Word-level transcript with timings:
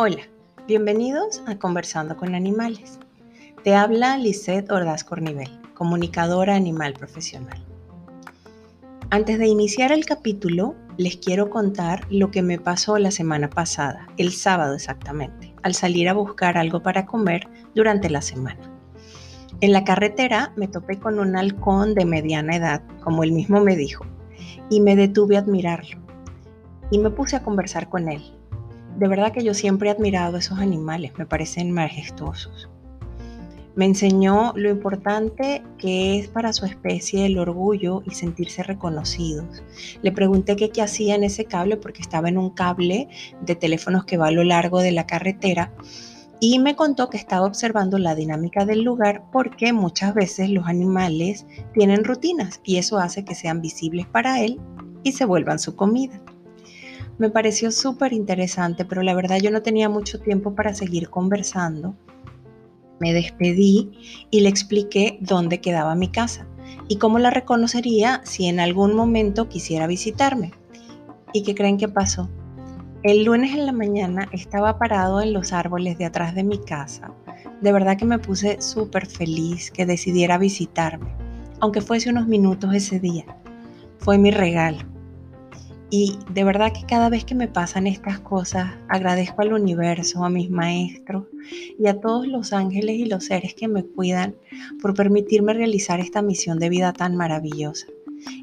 Hola, 0.00 0.22
bienvenidos 0.66 1.40
a 1.46 1.56
Conversando 1.56 2.16
con 2.16 2.34
Animales. 2.34 2.98
Te 3.62 3.76
habla 3.76 4.16
Lisette 4.16 4.72
Ordaz 4.72 5.04
Cornivel, 5.04 5.60
comunicadora 5.74 6.56
animal 6.56 6.94
profesional. 6.94 7.64
Antes 9.10 9.38
de 9.38 9.46
iniciar 9.46 9.92
el 9.92 10.04
capítulo, 10.04 10.74
les 10.96 11.16
quiero 11.18 11.48
contar 11.48 12.04
lo 12.10 12.32
que 12.32 12.42
me 12.42 12.58
pasó 12.58 12.98
la 12.98 13.12
semana 13.12 13.48
pasada, 13.50 14.08
el 14.16 14.32
sábado 14.32 14.74
exactamente, 14.74 15.54
al 15.62 15.74
salir 15.74 16.08
a 16.08 16.14
buscar 16.14 16.58
algo 16.58 16.82
para 16.82 17.06
comer 17.06 17.46
durante 17.76 18.10
la 18.10 18.22
semana. 18.22 18.67
En 19.60 19.72
la 19.72 19.84
carretera 19.84 20.52
me 20.56 20.68
topé 20.68 20.98
con 20.98 21.18
un 21.18 21.36
halcón 21.36 21.94
de 21.94 22.04
mediana 22.04 22.56
edad, 22.56 22.82
como 23.02 23.24
él 23.24 23.32
mismo 23.32 23.60
me 23.60 23.76
dijo, 23.76 24.06
y 24.70 24.80
me 24.80 24.94
detuve 24.94 25.36
a 25.36 25.40
admirarlo. 25.40 25.98
Y 26.90 26.98
me 26.98 27.10
puse 27.10 27.36
a 27.36 27.42
conversar 27.42 27.88
con 27.88 28.08
él, 28.08 28.22
de 28.98 29.06
verdad 29.06 29.32
que 29.32 29.44
yo 29.44 29.54
siempre 29.54 29.88
he 29.88 29.92
admirado 29.92 30.38
esos 30.38 30.58
animales, 30.58 31.12
me 31.18 31.24
parecen 31.24 31.70
majestuosos. 31.70 32.68
Me 33.76 33.84
enseñó 33.84 34.52
lo 34.56 34.70
importante 34.70 35.62
que 35.78 36.18
es 36.18 36.26
para 36.26 36.52
su 36.52 36.66
especie 36.66 37.24
el 37.24 37.38
orgullo 37.38 38.02
y 38.04 38.10
sentirse 38.10 38.64
reconocidos. 38.64 39.62
Le 40.02 40.10
pregunté 40.10 40.56
qué, 40.56 40.70
qué 40.70 40.82
hacía 40.82 41.14
en 41.14 41.22
ese 41.22 41.44
cable 41.44 41.76
porque 41.76 42.02
estaba 42.02 42.28
en 42.28 42.38
un 42.38 42.50
cable 42.50 43.08
de 43.40 43.54
teléfonos 43.54 44.04
que 44.04 44.16
va 44.16 44.28
a 44.28 44.32
lo 44.32 44.42
largo 44.42 44.80
de 44.80 44.90
la 44.90 45.06
carretera 45.06 45.72
y 46.40 46.58
me 46.58 46.76
contó 46.76 47.10
que 47.10 47.16
estaba 47.16 47.46
observando 47.46 47.98
la 47.98 48.14
dinámica 48.14 48.64
del 48.64 48.82
lugar 48.82 49.24
porque 49.32 49.72
muchas 49.72 50.14
veces 50.14 50.50
los 50.50 50.66
animales 50.66 51.46
tienen 51.74 52.04
rutinas 52.04 52.60
y 52.64 52.76
eso 52.76 52.98
hace 52.98 53.24
que 53.24 53.34
sean 53.34 53.60
visibles 53.60 54.06
para 54.06 54.40
él 54.40 54.60
y 55.02 55.12
se 55.12 55.24
vuelvan 55.24 55.58
su 55.58 55.74
comida. 55.74 56.20
Me 57.18 57.30
pareció 57.30 57.72
súper 57.72 58.12
interesante, 58.12 58.84
pero 58.84 59.02
la 59.02 59.14
verdad 59.14 59.38
yo 59.42 59.50
no 59.50 59.62
tenía 59.62 59.88
mucho 59.88 60.20
tiempo 60.20 60.54
para 60.54 60.74
seguir 60.74 61.10
conversando. 61.10 61.96
Me 63.00 63.12
despedí 63.12 63.90
y 64.30 64.40
le 64.40 64.48
expliqué 64.48 65.18
dónde 65.20 65.60
quedaba 65.60 65.96
mi 65.96 66.08
casa 66.08 66.46
y 66.86 66.96
cómo 66.96 67.18
la 67.18 67.30
reconocería 67.30 68.20
si 68.24 68.46
en 68.46 68.60
algún 68.60 68.94
momento 68.94 69.48
quisiera 69.48 69.88
visitarme. 69.88 70.52
¿Y 71.32 71.42
qué 71.42 71.56
creen 71.56 71.76
que 71.76 71.88
pasó? 71.88 72.28
El 73.04 73.22
lunes 73.22 73.54
en 73.54 73.64
la 73.64 73.70
mañana 73.70 74.28
estaba 74.32 74.76
parado 74.76 75.20
en 75.20 75.32
los 75.32 75.52
árboles 75.52 75.98
de 75.98 76.04
atrás 76.04 76.34
de 76.34 76.42
mi 76.42 76.58
casa. 76.58 77.12
De 77.60 77.70
verdad 77.70 77.96
que 77.96 78.04
me 78.04 78.18
puse 78.18 78.60
súper 78.60 79.06
feliz 79.06 79.70
que 79.70 79.86
decidiera 79.86 80.36
visitarme, 80.36 81.14
aunque 81.60 81.80
fuese 81.80 82.10
unos 82.10 82.26
minutos 82.26 82.74
ese 82.74 82.98
día. 82.98 83.24
Fue 83.98 84.18
mi 84.18 84.32
regalo. 84.32 84.80
Y 85.90 86.18
de 86.34 86.42
verdad 86.42 86.72
que 86.72 86.86
cada 86.86 87.08
vez 87.08 87.24
que 87.24 87.36
me 87.36 87.46
pasan 87.46 87.86
estas 87.86 88.18
cosas, 88.18 88.72
agradezco 88.88 89.42
al 89.42 89.52
universo, 89.52 90.24
a 90.24 90.28
mis 90.28 90.50
maestros 90.50 91.22
y 91.78 91.86
a 91.86 92.00
todos 92.00 92.26
los 92.26 92.52
ángeles 92.52 92.96
y 92.96 93.04
los 93.04 93.26
seres 93.26 93.54
que 93.54 93.68
me 93.68 93.84
cuidan 93.84 94.34
por 94.82 94.94
permitirme 94.94 95.54
realizar 95.54 96.00
esta 96.00 96.20
misión 96.20 96.58
de 96.58 96.68
vida 96.68 96.92
tan 96.92 97.14
maravillosa. 97.14 97.86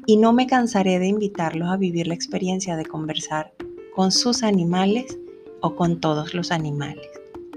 Y 0.06 0.16
no 0.16 0.32
me 0.32 0.46
cansaré 0.46 0.98
de 0.98 1.08
invitarlos 1.08 1.68
a 1.68 1.76
vivir 1.76 2.06
la 2.06 2.14
experiencia 2.14 2.74
de 2.76 2.86
conversar 2.86 3.52
con 3.96 4.12
sus 4.12 4.42
animales 4.42 5.18
o 5.62 5.74
con 5.74 6.00
todos 6.00 6.34
los 6.34 6.52
animales. 6.52 7.08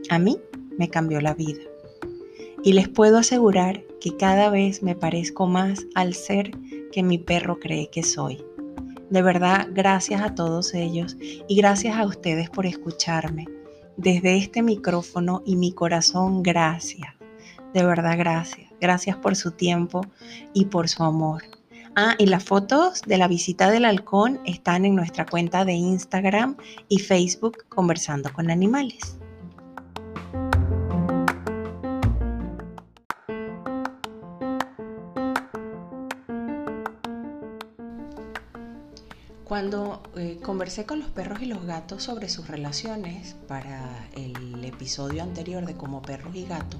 A 0.09 0.17
mí 0.19 0.37
me 0.77 0.89
cambió 0.89 1.19
la 1.19 1.33
vida. 1.33 1.59
Y 2.63 2.71
les 2.71 2.87
puedo 2.87 3.17
asegurar 3.17 3.83
que 3.99 4.15
cada 4.15 4.49
vez 4.49 4.81
me 4.81 4.95
parezco 4.95 5.47
más 5.47 5.85
al 5.95 6.13
ser 6.13 6.51
que 6.93 7.03
mi 7.03 7.17
perro 7.17 7.59
cree 7.59 7.89
que 7.89 8.03
soy. 8.03 8.41
De 9.09 9.21
verdad, 9.21 9.67
gracias 9.71 10.21
a 10.21 10.33
todos 10.33 10.73
ellos 10.73 11.17
y 11.19 11.55
gracias 11.57 11.97
a 11.97 12.05
ustedes 12.05 12.49
por 12.49 12.65
escucharme. 12.65 13.45
Desde 13.97 14.37
este 14.37 14.63
micrófono 14.63 15.43
y 15.45 15.57
mi 15.57 15.73
corazón, 15.73 16.41
gracias. 16.41 17.15
De 17.73 17.83
verdad, 17.83 18.17
gracias. 18.17 18.71
Gracias 18.79 19.17
por 19.17 19.35
su 19.35 19.51
tiempo 19.51 20.05
y 20.53 20.65
por 20.65 20.87
su 20.87 21.03
amor. 21.03 21.58
Ah, 22.01 22.15
y 22.17 22.27
las 22.27 22.45
fotos 22.45 23.01
de 23.01 23.17
la 23.17 23.27
visita 23.27 23.69
del 23.69 23.83
halcón 23.83 24.39
están 24.45 24.85
en 24.85 24.95
nuestra 24.95 25.25
cuenta 25.25 25.65
de 25.65 25.73
Instagram 25.73 26.55
y 26.87 26.99
Facebook 26.99 27.65
Conversando 27.67 28.31
con 28.31 28.49
Animales. 28.49 29.17
Cuando 39.43 40.01
eh, 40.15 40.39
conversé 40.41 40.85
con 40.85 40.99
los 40.99 41.09
perros 41.09 41.41
y 41.41 41.47
los 41.47 41.65
gatos 41.65 42.03
sobre 42.03 42.29
sus 42.29 42.47
relaciones 42.47 43.35
para 43.49 44.07
el 44.15 44.63
episodio 44.63 45.21
anterior 45.21 45.65
de 45.65 45.73
Como 45.73 46.01
perros 46.01 46.33
y 46.33 46.45
gatos, 46.45 46.79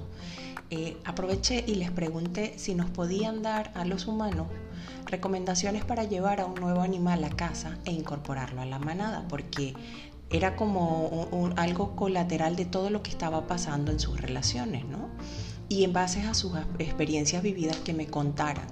eh, 0.70 0.96
aproveché 1.04 1.64
y 1.66 1.74
les 1.74 1.90
pregunté 1.90 2.54
si 2.56 2.74
nos 2.74 2.90
podían 2.90 3.42
dar 3.42 3.72
a 3.74 3.84
los 3.84 4.06
humanos 4.06 4.46
recomendaciones 5.06 5.84
para 5.84 6.04
llevar 6.04 6.40
a 6.40 6.46
un 6.46 6.54
nuevo 6.54 6.82
animal 6.82 7.24
a 7.24 7.30
casa 7.30 7.78
e 7.84 7.92
incorporarlo 7.92 8.60
a 8.60 8.66
la 8.66 8.78
manada, 8.78 9.26
porque 9.28 9.74
era 10.30 10.54
como 10.54 11.28
algo 11.56 11.96
colateral 11.96 12.54
de 12.54 12.64
todo 12.64 12.90
lo 12.90 13.02
que 13.02 13.10
estaba 13.10 13.46
pasando 13.46 13.90
en 13.90 13.98
sus 13.98 14.20
relaciones, 14.20 14.84
¿no? 14.84 15.08
Y 15.68 15.84
en 15.84 15.92
base 15.92 16.22
a 16.22 16.34
sus 16.34 16.52
experiencias 16.78 17.42
vividas 17.42 17.76
que 17.78 17.92
me 17.92 18.06
contaran. 18.06 18.66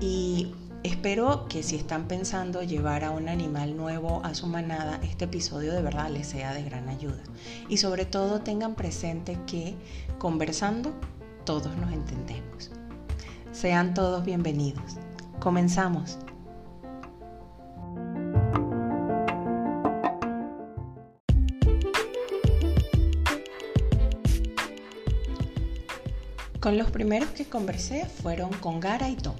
Y 0.00 0.52
Espero 0.86 1.48
que 1.48 1.64
si 1.64 1.74
están 1.74 2.06
pensando 2.06 2.62
llevar 2.62 3.02
a 3.02 3.10
un 3.10 3.28
animal 3.28 3.76
nuevo 3.76 4.20
a 4.24 4.36
su 4.36 4.46
manada, 4.46 5.00
este 5.02 5.24
episodio 5.24 5.72
de 5.72 5.82
verdad 5.82 6.10
les 6.10 6.28
sea 6.28 6.54
de 6.54 6.62
gran 6.62 6.88
ayuda. 6.88 7.24
Y 7.68 7.78
sobre 7.78 8.04
todo 8.04 8.42
tengan 8.42 8.76
presente 8.76 9.36
que 9.48 9.74
conversando 10.20 10.94
todos 11.44 11.76
nos 11.76 11.92
entendemos. 11.92 12.70
Sean 13.50 13.94
todos 13.94 14.24
bienvenidos. 14.24 14.98
Comenzamos. 15.40 16.18
Con 26.60 26.78
los 26.78 26.92
primeros 26.92 27.30
que 27.30 27.44
conversé 27.44 28.06
fueron 28.06 28.50
con 28.60 28.78
Gara 28.78 29.08
y 29.08 29.16
Tom. 29.16 29.34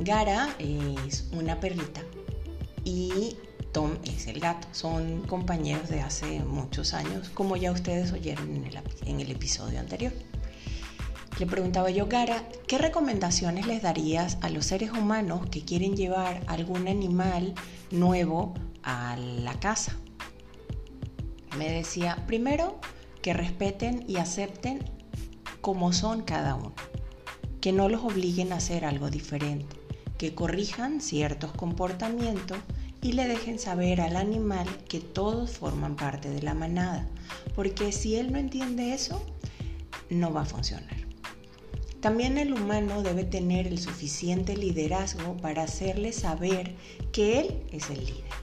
Gara 0.00 0.54
es 0.60 1.28
una 1.32 1.58
perrita 1.58 2.02
y 2.84 3.36
Tom 3.72 3.96
es 4.04 4.28
el 4.28 4.38
gato. 4.38 4.68
Son 4.70 5.22
compañeros 5.22 5.88
de 5.88 6.00
hace 6.00 6.38
muchos 6.44 6.94
años, 6.94 7.30
como 7.30 7.56
ya 7.56 7.72
ustedes 7.72 8.12
oyeron 8.12 8.64
en 9.04 9.20
el, 9.20 9.30
episodio 9.32 9.80
anterior. 9.80 10.12
Le 11.40 11.46
preguntaba 11.46 11.90
yo, 11.90 12.06
Gara, 12.06 12.44
¿qué 12.68 12.78
recomendaciones 12.78 13.66
les 13.66 13.82
darías 13.82 14.38
a 14.40 14.50
los 14.50 14.66
seres 14.66 14.92
humanos 14.92 15.48
que 15.50 15.64
quieren 15.64 15.96
llevar 15.96 16.44
algún 16.46 16.86
animal 16.86 17.54
nuevo 17.90 18.54
a 18.84 19.16
la 19.16 19.58
casa? 19.58 19.96
Me 21.56 21.72
decía, 21.72 22.24
primero, 22.28 22.80
que 23.20 23.34
respeten 23.34 24.04
y 24.06 24.18
acepten 24.18 24.78
como 25.60 25.92
son 25.92 26.22
cada 26.22 26.54
uno, 26.54 26.72
que 27.60 27.72
no 27.72 27.88
los 27.88 28.04
obliguen 28.04 28.52
a 28.52 28.56
hacer 28.56 28.84
algo 28.84 29.10
diferente 29.10 29.77
que 30.18 30.34
corrijan 30.34 31.00
ciertos 31.00 31.52
comportamientos 31.52 32.58
y 33.00 33.12
le 33.12 33.26
dejen 33.26 33.58
saber 33.58 34.00
al 34.00 34.16
animal 34.16 34.66
que 34.88 35.00
todos 35.00 35.52
forman 35.52 35.96
parte 35.96 36.28
de 36.28 36.42
la 36.42 36.54
manada, 36.54 37.06
porque 37.54 37.92
si 37.92 38.16
él 38.16 38.32
no 38.32 38.38
entiende 38.38 38.92
eso, 38.92 39.24
no 40.10 40.32
va 40.32 40.42
a 40.42 40.46
funcionar. 40.46 40.96
También 42.00 42.38
el 42.38 42.52
humano 42.52 43.02
debe 43.02 43.24
tener 43.24 43.66
el 43.66 43.78
suficiente 43.78 44.56
liderazgo 44.56 45.36
para 45.36 45.64
hacerle 45.64 46.12
saber 46.12 46.74
que 47.12 47.40
él 47.40 47.62
es 47.72 47.90
el 47.90 48.00
líder 48.00 48.38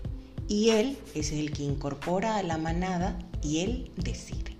y 0.48 0.70
él 0.72 0.98
es 1.14 1.32
el 1.32 1.52
que 1.52 1.64
incorpora 1.64 2.38
a 2.38 2.44
la 2.44 2.58
manada 2.58 3.18
y 3.42 3.60
él 3.60 3.92
decide. 3.96 4.56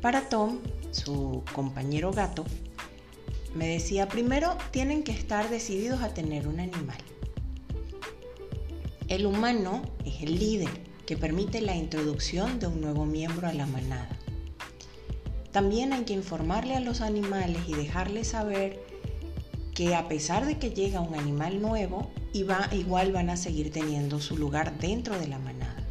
Para 0.00 0.28
Tom, 0.28 0.58
su 0.90 1.42
compañero 1.52 2.12
gato, 2.12 2.44
me 3.54 3.68
decía, 3.68 4.08
primero 4.08 4.56
tienen 4.70 5.02
que 5.02 5.12
estar 5.12 5.48
decididos 5.48 6.02
a 6.02 6.12
tener 6.12 6.48
un 6.48 6.60
animal. 6.60 6.98
El 9.08 9.26
humano 9.26 9.82
es 10.04 10.22
el 10.22 10.38
líder 10.38 10.70
que 11.06 11.16
permite 11.16 11.60
la 11.60 11.76
introducción 11.76 12.58
de 12.58 12.66
un 12.66 12.80
nuevo 12.80 13.04
miembro 13.04 13.46
a 13.46 13.52
la 13.52 13.66
manada. 13.66 14.08
También 15.52 15.92
hay 15.92 16.04
que 16.04 16.14
informarle 16.14 16.74
a 16.74 16.80
los 16.80 17.00
animales 17.00 17.58
y 17.68 17.74
dejarles 17.74 18.28
saber 18.28 18.80
que 19.74 19.94
a 19.94 20.08
pesar 20.08 20.46
de 20.46 20.58
que 20.58 20.70
llega 20.70 21.00
un 21.00 21.14
animal 21.14 21.60
nuevo, 21.60 22.10
igual 22.32 23.12
van 23.12 23.30
a 23.30 23.36
seguir 23.36 23.70
teniendo 23.70 24.20
su 24.20 24.36
lugar 24.36 24.78
dentro 24.78 25.18
de 25.18 25.28
la 25.28 25.38
manada. 25.38 25.84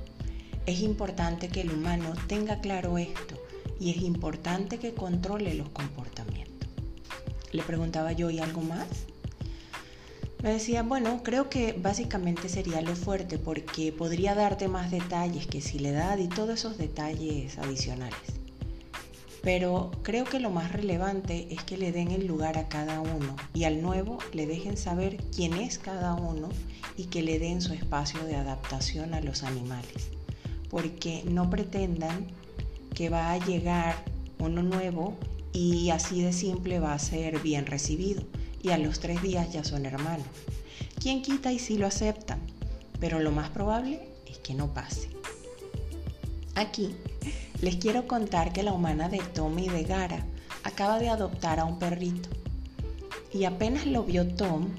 Es 0.65 0.81
importante 0.81 1.49
que 1.49 1.61
el 1.61 1.71
humano 1.71 2.13
tenga 2.27 2.59
claro 2.59 2.97
esto 2.97 3.35
y 3.79 3.91
es 3.91 3.97
importante 3.97 4.79
que 4.79 4.93
controle 4.93 5.53
los 5.53 5.69
comportamientos. 5.69 6.32
Le 7.53 7.63
preguntaba 7.63 8.11
yo, 8.11 8.29
¿y 8.29 8.39
algo 8.39 8.61
más? 8.61 8.87
Me 10.41 10.51
decía, 10.51 10.83
bueno, 10.83 11.21
creo 11.23 11.49
que 11.49 11.71
básicamente 11.71 12.49
sería 12.49 12.81
lo 12.81 12.97
fuerte 12.97 13.37
porque 13.37 13.93
podría 13.93 14.35
darte 14.35 14.67
más 14.67 14.91
detalles 14.91 15.47
que 15.47 15.61
si 15.61 15.79
le 15.79 15.93
da 15.93 16.19
y 16.19 16.27
todos 16.27 16.59
esos 16.59 16.77
detalles 16.77 17.57
adicionales. 17.57 18.19
Pero 19.41 19.91
creo 20.03 20.25
que 20.25 20.39
lo 20.39 20.49
más 20.49 20.73
relevante 20.73 21.47
es 21.51 21.63
que 21.63 21.77
le 21.77 21.91
den 21.91 22.11
el 22.11 22.27
lugar 22.27 22.57
a 22.57 22.67
cada 22.67 22.99
uno 22.99 23.35
y 23.53 23.65
al 23.65 23.81
nuevo 23.81 24.17
le 24.33 24.45
dejen 24.47 24.75
saber 24.75 25.17
quién 25.33 25.53
es 25.53 25.77
cada 25.77 26.13
uno 26.15 26.49
y 26.97 27.05
que 27.05 27.21
le 27.21 27.39
den 27.39 27.61
su 27.61 27.73
espacio 27.73 28.23
de 28.25 28.35
adaptación 28.35 29.13
a 29.13 29.21
los 29.21 29.43
animales. 29.43 30.09
Porque 30.69 31.23
no 31.25 31.49
pretendan 31.49 32.27
que 32.95 33.09
va 33.09 33.31
a 33.31 33.37
llegar 33.45 33.95
uno 34.39 34.63
nuevo 34.63 35.17
y 35.53 35.91
así 35.91 36.21
de 36.21 36.33
simple 36.33 36.79
va 36.79 36.93
a 36.93 36.99
ser 36.99 37.39
bien 37.39 37.67
recibido 37.67 38.23
y 38.61 38.69
a 38.69 38.77
los 38.77 38.99
tres 38.99 39.21
días 39.21 39.53
ya 39.53 39.63
son 39.63 39.85
hermanos. 39.85 40.25
¿Quién 40.99 41.21
quita 41.21 41.51
y 41.51 41.59
sí 41.59 41.77
lo 41.77 41.85
aceptan? 41.85 42.39
Pero 42.99 43.19
lo 43.19 43.31
más 43.31 43.49
probable 43.49 44.01
es 44.25 44.39
que 44.39 44.53
no 44.53 44.73
pase. 44.73 45.09
Aquí 46.55 46.95
les 47.61 47.75
quiero 47.75 48.07
contar 48.07 48.51
que 48.53 48.63
la 48.63 48.73
humana 48.73 49.09
de 49.09 49.19
Tommy 49.19 49.69
de 49.69 49.83
Gara 49.83 50.25
acaba 50.63 50.99
de 50.99 51.09
adoptar 51.09 51.59
a 51.59 51.65
un 51.65 51.77
perrito. 51.77 52.29
Y 53.33 53.45
apenas 53.45 53.85
lo 53.85 54.03
vio 54.03 54.27
Tom, 54.27 54.69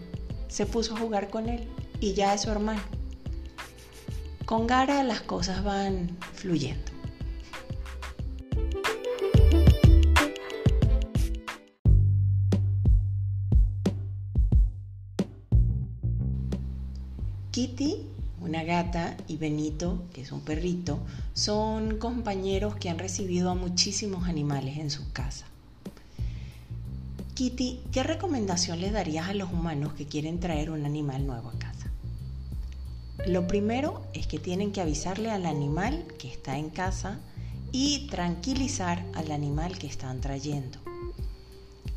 se 0.49 0.67
puso 0.67 0.95
a 0.95 0.99
jugar 0.99 1.31
con 1.31 1.49
él 1.49 1.69
y 2.01 2.15
ya 2.15 2.35
es 2.35 2.43
su 2.43 2.51
hermano. 2.51 2.83
Con 4.47 4.67
Gara 4.67 5.03
las 5.03 5.23
cosas 5.23 5.65
van 5.65 6.17
fluyendo. 6.33 6.94
Kitty, 17.55 18.05
una 18.41 18.65
gata, 18.65 19.17
y 19.29 19.37
Benito, 19.37 20.03
que 20.13 20.23
es 20.23 20.33
un 20.33 20.41
perrito, 20.41 20.99
son 21.35 21.99
compañeros 21.99 22.75
que 22.75 22.91
han 22.91 22.99
recibido 22.99 23.49
a 23.49 23.55
muchísimos 23.55 24.27
animales 24.27 24.77
en 24.79 24.91
su 24.91 25.13
casa. 25.13 25.47
Kitty, 27.35 27.79
¿qué 27.93 28.03
recomendación 28.03 28.81
le 28.81 28.91
darías 28.91 29.29
a 29.29 29.35
los 29.35 29.53
humanos 29.53 29.93
que 29.93 30.07
quieren 30.07 30.41
traer 30.41 30.69
un 30.69 30.85
animal 30.85 31.29
nuevo 31.29 31.51
a 31.51 31.59
casa? 31.61 31.93
Lo 33.25 33.47
primero 33.47 34.03
es 34.15 34.27
que 34.27 34.41
tienen 34.41 34.73
que 34.73 34.81
avisarle 34.81 35.31
al 35.31 35.47
animal 35.47 36.09
que 36.19 36.27
está 36.27 36.59
en 36.59 36.71
casa 36.71 37.21
y 37.71 38.09
tranquilizar 38.09 39.07
al 39.15 39.31
animal 39.31 39.79
que 39.79 39.87
están 39.87 40.21
trayendo. 40.21 40.81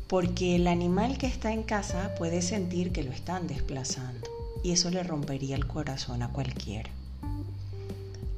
Porque 0.06 0.54
el 0.54 0.68
animal 0.68 1.18
que 1.18 1.26
está 1.26 1.52
en 1.52 1.64
casa 1.64 2.14
puede 2.14 2.42
sentir 2.42 2.92
que 2.92 3.02
lo 3.02 3.10
están 3.10 3.48
desplazando 3.48 4.37
y 4.62 4.72
eso 4.72 4.90
le 4.90 5.02
rompería 5.02 5.56
el 5.56 5.66
corazón 5.66 6.22
a 6.22 6.28
cualquiera. 6.30 6.90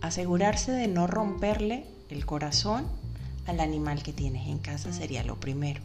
Asegurarse 0.01 0.73
de 0.73 0.89
no 0.89 1.07
romperle 1.07 1.85
el 2.09 2.27
corazón 2.27 2.87
al 3.47 3.61
animal 3.61 4.03
que 4.03 4.13
tienes 4.13 4.49
en 4.49 4.59
casa 4.59 4.93
sería 4.93 5.25
lo 5.25 5.39
primero. 5.39 5.81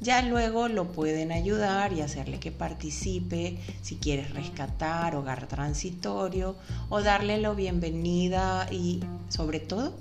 Ya 0.00 0.22
luego 0.22 0.68
lo 0.68 0.92
pueden 0.92 1.30
ayudar 1.30 1.92
y 1.92 2.00
hacerle 2.00 2.40
que 2.40 2.52
participe 2.52 3.58
si 3.82 3.96
quieres 3.96 4.32
rescatar, 4.32 5.14
hogar 5.14 5.46
transitorio 5.46 6.56
o 6.88 7.02
darle 7.02 7.38
la 7.38 7.52
bienvenida 7.52 8.66
y 8.70 9.00
sobre 9.28 9.60
todo 9.60 9.92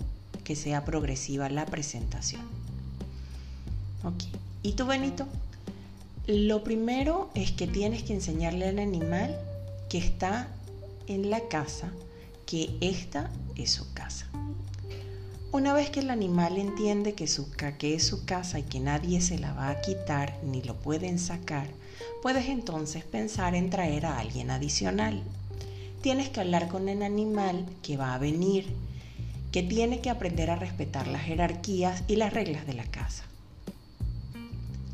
que 0.46 0.56
sea 0.56 0.86
progresiva 0.86 1.50
la 1.50 1.66
presentación. 1.66 2.42
Ok, 4.06 4.24
¿y 4.64 4.72
tú 4.74 4.86
Benito? 4.86 5.28
Lo 6.28 6.64
primero 6.64 7.30
es 7.36 7.52
que 7.52 7.68
tienes 7.68 8.04
que 8.04 8.14
enseñarle 8.14 8.70
al 8.70 8.80
animal 8.80 9.38
que 9.90 9.98
está 9.98 10.48
en 11.08 11.30
la 11.30 11.48
casa, 11.50 11.92
que 12.46 12.78
esta 12.80 13.32
es 13.56 13.72
su 13.72 13.92
casa. 13.94 14.30
Una 15.52 15.74
vez 15.74 15.90
que 15.90 16.02
el 16.02 16.12
animal 16.12 16.60
entiende 16.60 17.16
que, 17.16 17.26
su, 17.26 17.50
que 17.52 17.96
es 17.96 18.06
su 18.06 18.24
casa 18.26 18.60
y 18.60 18.64
que 18.64 18.80
nadie 18.80 19.20
se 19.20 19.40
la 19.40 19.52
va 19.54 19.70
a 19.70 19.82
quitar 19.82 20.38
ni 20.44 20.62
lo 20.62 20.76
pueden 20.76 21.18
sacar, 21.18 21.68
puedes 22.22 22.48
entonces 22.50 23.04
pensar 23.04 23.56
en 23.56 23.72
traer 23.72 24.06
a 24.06 24.20
alguien 24.20 24.52
adicional. 24.52 25.24
Tienes 26.02 26.30
que 26.30 26.42
hablar 26.42 26.68
con 26.68 26.88
el 26.88 27.02
animal 27.02 27.66
que 27.82 27.98
va 27.98 28.14
a 28.14 28.20
venir, 28.20 28.68
que 29.52 29.64
tiene 29.64 30.02
que 30.02 30.12
aprender 30.12 30.52
a 30.52 30.56
respetar 30.56 31.08
las 31.08 31.24
jerarquías 31.24 32.04
y 32.08 32.18
las 32.18 32.32
reglas 32.32 32.68
de 32.68 32.74
la 32.76 32.86
casa. 32.86 33.24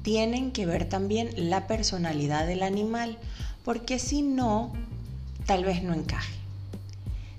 Tienen 0.04 0.52
que 0.52 0.66
ver 0.66 0.88
también 0.88 1.32
la 1.36 1.68
personalidad 1.68 2.48
del 2.48 2.64
animal, 2.64 3.18
porque 3.66 3.98
si 3.98 4.22
no, 4.22 4.72
tal 5.48 5.66
vez 5.66 5.82
no 5.82 5.96
encaje. 5.96 6.36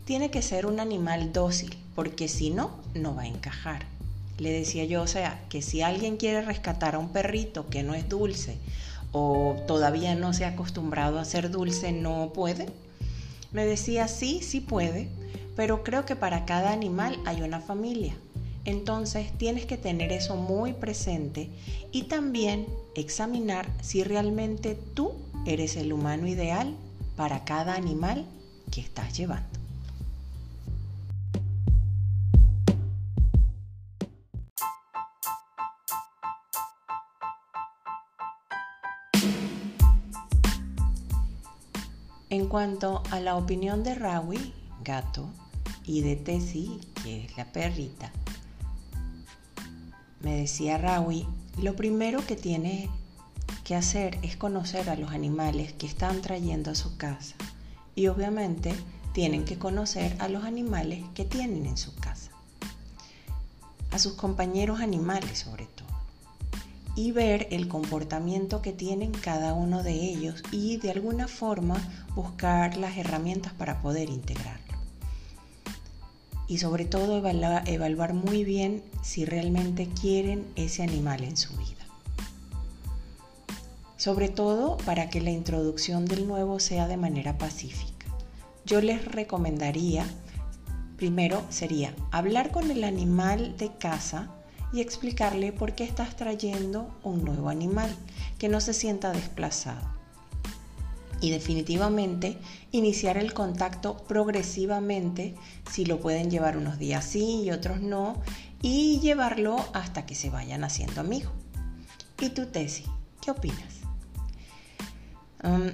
Tiene 0.05 0.31
que 0.31 0.43
ser 0.43 0.67
un 0.67 0.81
animal 0.81 1.32
dócil, 1.32 1.76
porque 1.94 2.26
si 2.26 2.50
no, 2.50 2.73
no 2.94 3.14
va 3.14 3.23
a 3.23 3.28
encajar. 3.28 3.87
Le 4.38 4.50
decía 4.50 4.84
yo, 4.84 5.02
o 5.02 5.06
sea, 5.06 5.40
que 5.49 5.62
si 5.62 5.82
alguien 5.82 6.17
quiere 6.17 6.43
rescatar 6.43 6.96
a 6.96 6.99
un 6.99 7.11
perrito 7.11 7.69
que 7.69 7.84
no 7.84 7.94
es 7.94 8.08
dulce 8.08 8.58
o 9.12 9.56
todavía 9.69 10.17
no 10.17 10.32
se 10.32 10.44
ha 10.44 10.49
acostumbrado 10.49 11.20
a 11.20 11.25
ser 11.25 11.50
dulce, 11.50 11.93
no 11.93 12.32
puede. 12.34 12.67
Me 13.52 13.64
decía, 13.64 14.08
sí, 14.08 14.40
sí 14.43 14.61
puede, 14.61 15.08
pero 15.55 15.84
creo 15.84 16.05
que 16.05 16.17
para 16.17 16.44
cada 16.44 16.73
animal 16.73 17.19
hay 17.25 17.43
una 17.43 17.61
familia. 17.61 18.17
Entonces 18.64 19.31
tienes 19.38 19.64
que 19.64 19.78
tener 19.78 20.11
eso 20.11 20.34
muy 20.34 20.73
presente 20.73 21.50
y 21.93 22.05
también 22.05 22.67
examinar 22.96 23.70
si 23.81 24.02
realmente 24.02 24.76
tú 24.94 25.12
Eres 25.47 25.77
el 25.77 25.93
humano 25.93 26.27
ideal 26.27 26.75
para 27.15 27.45
cada 27.45 27.77
animal 27.77 28.27
que 28.73 28.81
estás 28.81 29.17
llevando. 29.17 29.49
En 42.29 42.49
cuanto 42.49 43.05
a 43.13 43.21
la 43.21 43.37
opinión 43.37 43.85
de 43.85 43.95
Rawi, 43.95 44.53
gato, 44.83 45.29
y 45.85 46.01
de 46.01 46.17
Tessie, 46.17 46.81
que 47.05 47.25
es 47.25 47.37
la 47.37 47.45
perrita, 47.53 48.11
me 50.23 50.39
decía 50.39 50.77
Rawi, 50.77 51.25
lo 51.63 51.77
primero 51.77 52.27
que 52.27 52.35
tiene 52.35 52.91
que 53.67 53.75
hacer 53.75 54.21
es 54.23 54.37
conocer 54.37 54.89
a 54.89 54.95
los 54.95 55.11
animales 55.11 55.73
que 55.73 55.89
están 55.89 56.23
trayendo 56.23 56.71
a 56.71 56.77
su 56.77 56.97
casa. 56.97 57.35
Y 57.97 58.07
obviamente 58.07 58.73
tienen 59.12 59.45
que 59.45 59.59
conocer 59.59 60.14
a 60.21 60.29
los 60.29 60.45
animales 60.45 61.02
que 61.17 61.25
tienen 61.25 61.67
en 61.67 61.76
su 61.76 61.93
casa, 61.97 62.31
a 63.90 63.99
sus 63.99 64.12
compañeros 64.12 64.79
animales 64.81 65.40
sobre 65.40 65.67
todo, 65.67 65.88
y 66.95 67.11
ver 67.11 67.49
el 67.50 67.67
comportamiento 67.67 68.62
que 68.62 68.71
tienen 68.71 69.11
cada 69.11 69.52
uno 69.52 69.83
de 69.83 69.95
ellos 69.95 70.45
y 70.52 70.76
de 70.76 70.93
alguna 70.93 71.26
forma 71.26 71.75
buscar 72.14 72.76
las 72.76 72.97
herramientas 72.97 73.52
para 73.52 73.83
poder 73.83 74.11
integrarlo. 74.11 74.79
Y 76.47 76.59
sobre 76.59 76.85
todo 76.85 77.17
evaluar, 77.17 77.69
evaluar 77.69 78.14
muy 78.14 78.45
bien 78.45 78.85
si 79.02 79.25
realmente 79.25 79.88
quieren 79.88 80.47
ese 80.55 80.85
animal 80.85 81.25
en 81.25 81.37
su 81.37 81.52
vida 81.57 81.75
sobre 84.07 84.29
todo 84.29 84.77
para 84.85 85.11
que 85.11 85.21
la 85.21 85.33
introducción 85.33 86.05
del 86.05 86.29
nuevo 86.29 86.61
sea 86.61 86.87
de 86.87 86.97
manera 86.97 87.39
pacífica. 87.39 88.07
Yo 88.65 88.81
les 88.81 89.05
recomendaría, 89.05 90.07
primero 90.97 91.43
sería 91.49 91.93
hablar 92.13 92.53
con 92.53 92.71
el 92.71 92.85
animal 92.85 93.57
de 93.57 93.77
casa 93.79 94.31
y 94.73 94.81
explicarle 94.81 95.51
por 95.51 95.75
qué 95.75 95.83
estás 95.83 96.15
trayendo 96.15 96.97
un 97.03 97.25
nuevo 97.25 97.49
animal, 97.49 97.93
que 98.39 98.49
no 98.49 98.61
se 98.61 98.75
sienta 98.75 99.11
desplazado. 99.11 99.85
Y 101.21 101.33
definitivamente 101.33 102.39
iniciar 102.71 103.17
el 103.17 103.35
contacto 103.35 103.97
progresivamente, 104.07 105.35
si 105.69 105.85
lo 105.85 105.99
pueden 105.99 106.31
llevar 106.31 106.57
unos 106.57 106.79
días 106.79 107.05
sí 107.05 107.43
y 107.43 107.51
otros 107.51 107.81
no, 107.81 108.23
y 108.63 109.01
llevarlo 109.01 109.57
hasta 109.73 110.07
que 110.07 110.15
se 110.15 110.31
vayan 110.31 110.63
haciendo 110.63 111.01
amigos. 111.01 111.33
¿Y 112.21 112.29
tu 112.29 112.47
tesis? 112.47 112.87
¿Qué 113.21 113.33
opinas? 113.33 113.75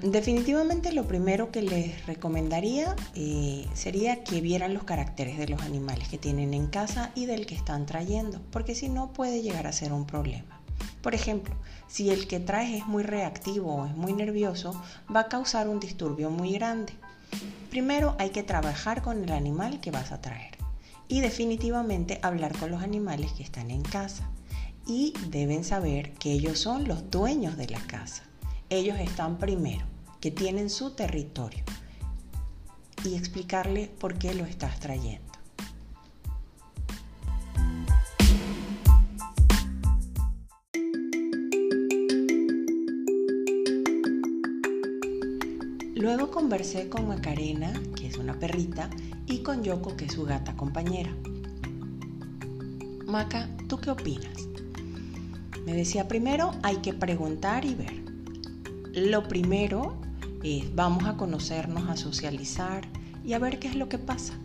Definitivamente 0.01 0.91
lo 0.91 1.07
primero 1.07 1.51
que 1.51 1.61
les 1.61 2.05
recomendaría 2.05 2.95
eh, 3.15 3.65
sería 3.73 4.23
que 4.23 4.41
vieran 4.41 4.73
los 4.73 4.83
caracteres 4.83 5.37
de 5.37 5.47
los 5.47 5.61
animales 5.61 6.07
que 6.09 6.17
tienen 6.17 6.53
en 6.53 6.67
casa 6.67 7.11
y 7.15 7.25
del 7.25 7.45
que 7.45 7.55
están 7.55 7.85
trayendo, 7.85 8.41
porque 8.51 8.75
si 8.75 8.89
no 8.89 9.13
puede 9.13 9.41
llegar 9.41 9.67
a 9.67 9.71
ser 9.71 9.93
un 9.93 10.05
problema. 10.05 10.59
Por 11.01 11.15
ejemplo, 11.15 11.55
si 11.87 12.09
el 12.09 12.27
que 12.27 12.39
traes 12.39 12.81
es 12.81 12.87
muy 12.87 13.03
reactivo 13.03 13.75
o 13.75 13.85
es 13.85 13.95
muy 13.95 14.13
nervioso, 14.13 14.79
va 15.13 15.21
a 15.21 15.29
causar 15.29 15.67
un 15.67 15.79
disturbio 15.79 16.29
muy 16.29 16.53
grande. 16.53 16.93
Primero 17.69 18.15
hay 18.19 18.29
que 18.29 18.43
trabajar 18.43 19.01
con 19.01 19.23
el 19.23 19.31
animal 19.31 19.79
que 19.79 19.91
vas 19.91 20.11
a 20.11 20.21
traer 20.21 20.57
y 21.07 21.21
definitivamente 21.21 22.19
hablar 22.21 22.57
con 22.57 22.71
los 22.71 22.83
animales 22.83 23.31
que 23.33 23.43
están 23.43 23.71
en 23.71 23.81
casa 23.81 24.29
y 24.85 25.13
deben 25.29 25.63
saber 25.63 26.13
que 26.13 26.31
ellos 26.31 26.59
son 26.59 26.87
los 26.87 27.09
dueños 27.09 27.57
de 27.57 27.67
la 27.67 27.79
casa 27.79 28.23
ellos 28.73 28.99
están 28.99 29.37
primero, 29.37 29.85
que 30.19 30.31
tienen 30.31 30.69
su 30.69 30.91
territorio 30.91 31.63
y 33.05 33.15
explicarle 33.15 33.91
por 33.99 34.17
qué 34.17 34.33
lo 34.33 34.45
estás 34.45 34.79
trayendo. 34.79 35.31
Luego 45.95 46.31
conversé 46.31 46.89
con 46.89 47.07
Macarena, 47.07 47.71
que 47.95 48.07
es 48.07 48.17
una 48.17 48.39
perrita, 48.39 48.89
y 49.25 49.43
con 49.43 49.63
Yoko, 49.63 49.95
que 49.95 50.05
es 50.05 50.13
su 50.13 50.23
gata 50.23 50.55
compañera. 50.55 51.15
Maca, 53.05 53.47
¿tú 53.69 53.77
qué 53.77 53.91
opinas? 53.91 54.47
Me 55.65 55.73
decía, 55.73 56.07
primero 56.07 56.51
hay 56.63 56.77
que 56.77 56.93
preguntar 56.93 57.63
y 57.63 57.75
ver. 57.75 58.02
Lo 58.93 59.27
primero 59.27 59.95
es, 60.43 60.75
vamos 60.75 61.05
a 61.05 61.17
conocernos, 61.17 61.89
a 61.89 61.97
socializar 61.97 62.87
y 63.25 63.33
a 63.33 63.39
ver 63.39 63.57
qué 63.57 63.67
es 63.67 63.75
lo 63.75 63.89
que 63.89 63.97
pasa. 63.97 64.35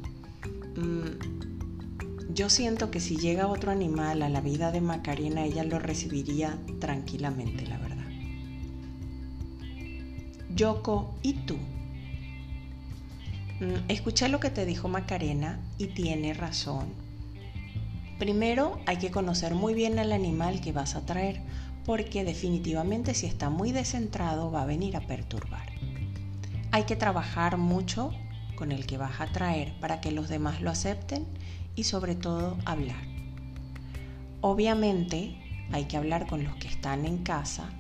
Mm, 0.75 2.33
yo 2.33 2.49
siento 2.49 2.91
que 2.91 2.99
si 2.99 3.19
llega 3.19 3.47
otro 3.47 3.71
animal 3.71 4.23
a 4.23 4.31
la 4.31 4.41
vida 4.41 4.73
de 4.73 4.81
Macarena, 4.81 5.45
ella 5.45 5.65
lo 5.65 5.79
recibiría 5.79 6.59
tranquilamente, 6.81 7.67
la 7.67 7.77
verdad. 7.77 8.07
Yoko, 10.55 11.15
¿y 11.23 11.35
tú? 11.35 11.57
Mm, 13.61 13.85
escuché 13.89 14.31
lo 14.31 14.41
que 14.41 14.49
te 14.49 14.65
dijo 14.65 14.89
Macarena 14.89 15.61
y 15.77 15.89
tiene 15.89 16.33
razón. 16.33 16.87
Primero 18.19 18.81
hay 18.87 18.97
que 18.97 19.11
conocer 19.11 19.55
muy 19.55 19.75
bien 19.75 19.99
al 19.99 20.11
animal 20.11 20.63
que 20.63 20.73
vas 20.73 20.97
a 20.97 21.05
traer, 21.05 21.43
porque 21.89 22.23
definitivamente 22.23 23.15
si 23.15 23.25
está 23.25 23.49
muy 23.49 23.73
descentrado 23.73 24.51
va 24.53 24.65
a 24.65 24.67
venir 24.67 24.95
a 24.95 25.01
perturbar. 25.01 25.73
Hay 26.71 26.85
que 26.85 26.97
trabajar 26.97 27.57
mucho 27.57 28.13
con 28.57 28.73
el 28.73 28.85
que 28.85 28.99
vas 28.99 29.23
a 29.23 29.33
traer 29.33 29.73
para 29.81 30.03
que 30.03 30.13
los 30.13 30.29
demás 30.29 30.61
lo 30.61 30.69
acepten 30.69 31.27
y 31.77 31.85
sobre 31.85 32.15
todo 32.15 32.59
hablar. 32.67 33.03
Obviamente 34.43 35.35
hay 35.73 35.87
que 35.87 35.97
hablar 35.97 36.27
con 36.27 36.45
los 36.45 36.55
que 36.57 36.69
están 36.69 37.07
en 37.07 37.25
casa 37.25 37.71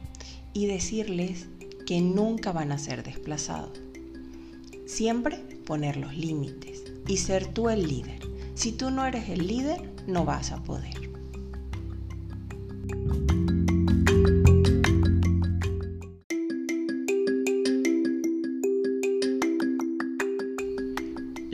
y 0.54 0.64
decirles 0.64 1.48
que 1.86 2.00
nunca 2.00 2.50
van 2.50 2.72
a 2.72 2.78
ser 2.78 3.02
desplazados. 3.02 3.78
Siempre 4.86 5.36
poner 5.66 5.98
los 5.98 6.16
límites 6.16 6.82
y 7.06 7.18
ser 7.18 7.46
tú 7.46 7.68
el 7.68 7.86
líder. 7.86 8.20
Si 8.54 8.72
tú 8.72 8.90
no 8.90 9.04
eres 9.04 9.28
el 9.28 9.46
líder, 9.46 9.92
no 10.06 10.24
vas 10.24 10.50
a 10.52 10.62
poder. 10.62 10.96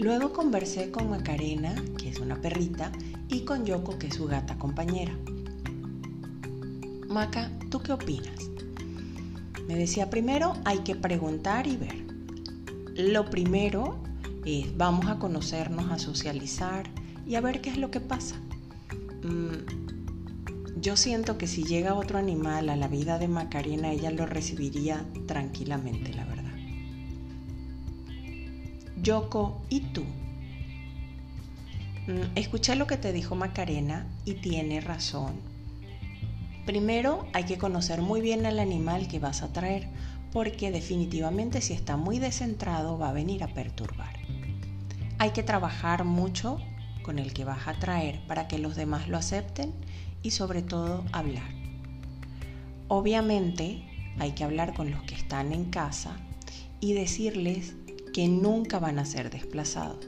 Luego 0.05 0.35
conversé 0.35 0.91
con 0.91 1.09
Macarena, 1.09 1.75
que 1.97 2.11
es 2.11 2.19
una 2.19 2.39
perrita, 2.39 2.93
y 3.27 3.47
con 3.47 3.65
Yoko, 3.65 3.99
que 3.99 4.09
es 4.09 4.15
su 4.17 4.27
gata 4.27 4.59
compañera. 4.59 5.15
Maca, 7.09 7.51
¿tú 7.71 7.81
qué 7.81 7.93
opinas? 7.93 8.51
Me 9.67 9.77
decía, 9.77 10.11
primero 10.11 10.59
hay 10.67 10.81
que 10.81 10.95
preguntar 10.95 11.67
y 11.67 11.79
ver. 11.79 12.05
Lo 12.95 13.31
primero 13.31 13.97
es, 14.45 14.77
vamos 14.77 15.07
a 15.07 15.19
conocernos, 15.19 15.91
a 15.91 15.99
socializar 15.99 16.85
y 17.27 17.37
a 17.37 17.41
ver 17.41 17.63
qué 17.63 17.71
es 17.71 17.79
lo 17.79 17.91
que 17.91 18.01
pasa. 18.01 18.37
Mm, 19.23 20.83
yo 20.83 20.99
siento 20.99 21.39
que 21.39 21.47
si 21.47 21.65
llega 21.65 21.95
otro 21.95 22.19
animal 22.19 22.69
a 22.69 22.77
la 22.77 22.89
vida 22.89 23.19
de 23.19 23.29
Macarena, 23.29 23.91
ella 23.91 24.11
lo 24.11 24.27
recibiría 24.27 25.07
tranquilamente, 25.27 26.13
la 26.13 26.27
verdad. 26.27 26.34
Yoko, 29.05 29.61
¿y 29.69 29.81
tú? 29.81 30.03
Mm, 32.07 32.37
escuché 32.37 32.75
lo 32.75 32.87
que 32.87 32.97
te 32.97 33.13
dijo 33.13 33.35
Macarena 33.35 34.07
y 34.25 34.33
tiene 34.33 34.81
razón. 34.81 35.35
Primero 36.65 37.27
hay 37.35 37.45
que 37.45 37.59
conocer 37.59 38.01
muy 38.01 38.23
bien 38.23 38.47
al 38.47 38.59
animal 38.59 39.07
que 39.07 39.19
vas 39.19 39.43
a 39.43 39.53
traer, 39.53 39.89
porque 40.33 40.71
definitivamente 40.71 41.61
si 41.61 41.75
está 41.75 41.99
muy 41.99 42.19
descentrado 42.19 42.99
va 42.99 43.11
a 43.11 43.13
venir 43.13 43.45
a 43.45 43.49
perturbar. 43.49 44.17
Hay 45.19 45.33
que 45.33 45.43
trabajar 45.43 46.05
mucho 46.05 46.59
con 47.03 47.19
el 47.19 47.35
que 47.35 47.45
vas 47.45 47.69
a 47.69 47.75
traer 47.75 48.27
para 48.27 48.49
que 48.49 48.59
los 48.59 48.75
demás 48.75 49.07
lo 49.09 49.19
acepten 49.19 49.75
y 50.23 50.31
sobre 50.31 50.63
todo 50.63 51.05
hablar. 51.13 51.51
Obviamente 52.89 53.85
hay 54.19 54.33
que 54.33 54.45
hablar 54.45 54.73
con 54.73 54.91
los 54.91 55.03
que 55.03 55.15
están 55.15 55.53
en 55.53 55.67
casa 55.67 56.17
y 56.81 56.95
decirles 56.95 57.75
que 58.14 58.28
nunca 58.28 58.78
van 58.78 59.00
a 59.00 59.04
ser 59.04 59.28
desplazados. 59.28 60.06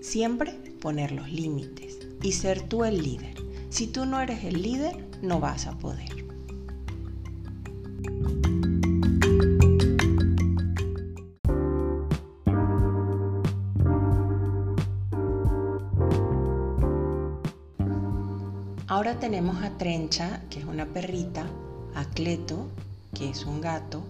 Siempre 0.00 0.52
poner 0.80 1.10
los 1.10 1.32
límites 1.32 1.98
y 2.22 2.30
ser 2.30 2.62
tú 2.62 2.84
el 2.84 3.02
líder. 3.02 3.34
Si 3.70 3.88
tú 3.88 4.06
no 4.06 4.20
eres 4.20 4.44
el 4.44 4.62
líder, 4.62 5.04
no 5.20 5.40
vas 5.40 5.66
a 5.66 5.76
poder. 5.76 6.12
Ahora 18.86 19.18
tenemos 19.18 19.60
a 19.64 19.76
Trencha, 19.76 20.44
que 20.50 20.60
es 20.60 20.64
una 20.64 20.86
perrita, 20.86 21.46
a 21.96 22.04
Cleto, 22.04 22.68
que 23.12 23.30
es 23.30 23.44
un 23.44 23.60
gato, 23.60 24.04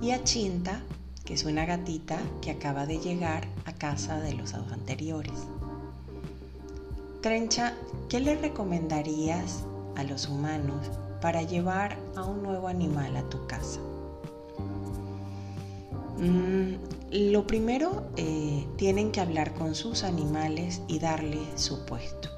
y 0.00 0.12
a 0.12 0.24
Chinta, 0.24 0.80
que 1.28 1.34
es 1.34 1.44
una 1.44 1.66
gatita 1.66 2.18
que 2.40 2.50
acaba 2.50 2.86
de 2.86 3.00
llegar 3.00 3.46
a 3.66 3.74
casa 3.74 4.18
de 4.18 4.32
los 4.32 4.54
anteriores. 4.54 5.34
Trencha, 7.20 7.74
¿qué 8.08 8.18
le 8.18 8.34
recomendarías 8.34 9.64
a 9.96 10.04
los 10.04 10.26
humanos 10.26 10.90
para 11.20 11.42
llevar 11.42 11.98
a 12.16 12.24
un 12.24 12.42
nuevo 12.42 12.66
animal 12.66 13.14
a 13.14 13.28
tu 13.28 13.46
casa? 13.46 13.78
Mm, 16.16 16.76
lo 17.10 17.46
primero, 17.46 18.04
eh, 18.16 18.66
tienen 18.78 19.12
que 19.12 19.20
hablar 19.20 19.52
con 19.52 19.74
sus 19.74 20.04
animales 20.04 20.80
y 20.88 20.98
darle 20.98 21.40
su 21.56 21.84
puesto. 21.84 22.30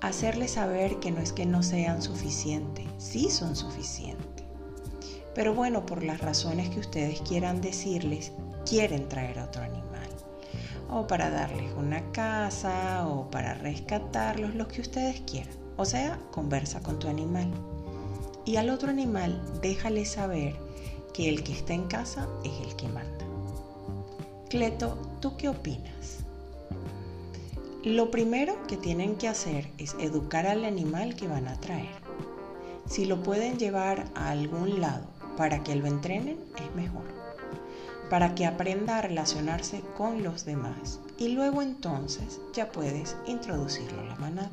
Hacerles 0.00 0.52
saber 0.52 1.00
que 1.00 1.10
no 1.10 1.20
es 1.20 1.32
que 1.32 1.44
no 1.44 1.64
sean 1.64 2.02
suficientes, 2.02 2.86
sí 2.98 3.30
son 3.30 3.56
suficientes. 3.56 4.19
Pero 5.34 5.54
bueno, 5.54 5.86
por 5.86 6.02
las 6.02 6.20
razones 6.20 6.70
que 6.70 6.80
ustedes 6.80 7.20
quieran 7.22 7.60
decirles, 7.60 8.32
quieren 8.68 9.08
traer 9.08 9.38
a 9.38 9.44
otro 9.44 9.62
animal. 9.62 10.08
O 10.88 11.06
para 11.06 11.30
darles 11.30 11.72
una 11.76 12.10
casa, 12.10 13.06
o 13.06 13.30
para 13.30 13.54
rescatarlos, 13.54 14.54
lo 14.54 14.66
que 14.66 14.80
ustedes 14.80 15.20
quieran. 15.20 15.54
O 15.76 15.84
sea, 15.84 16.18
conversa 16.32 16.80
con 16.80 16.98
tu 16.98 17.08
animal. 17.08 17.48
Y 18.44 18.56
al 18.56 18.70
otro 18.70 18.90
animal 18.90 19.40
déjale 19.62 20.04
saber 20.04 20.56
que 21.14 21.28
el 21.28 21.44
que 21.44 21.52
está 21.52 21.74
en 21.74 21.86
casa 21.86 22.28
es 22.44 22.66
el 22.66 22.74
que 22.74 22.88
manda. 22.88 23.24
Cleto, 24.48 24.98
¿tú 25.20 25.36
qué 25.36 25.48
opinas? 25.48 26.24
Lo 27.84 28.10
primero 28.10 28.66
que 28.66 28.76
tienen 28.76 29.14
que 29.14 29.28
hacer 29.28 29.70
es 29.78 29.94
educar 30.00 30.46
al 30.46 30.64
animal 30.64 31.14
que 31.14 31.28
van 31.28 31.46
a 31.46 31.58
traer. 31.60 32.00
Si 32.86 33.04
lo 33.04 33.22
pueden 33.22 33.58
llevar 33.58 34.06
a 34.16 34.30
algún 34.30 34.80
lado 34.80 35.19
para 35.40 35.62
que 35.62 35.74
lo 35.74 35.86
entrenen, 35.86 36.38
es 36.58 36.74
mejor. 36.74 37.04
Para 38.10 38.34
que 38.34 38.44
aprenda 38.44 38.98
a 38.98 39.00
relacionarse 39.00 39.80
con 39.96 40.22
los 40.22 40.44
demás. 40.44 41.00
Y 41.16 41.28
luego 41.28 41.62
entonces 41.62 42.42
ya 42.52 42.70
puedes 42.70 43.16
introducirlo 43.26 44.02
a 44.02 44.04
la 44.04 44.16
manada. 44.16 44.50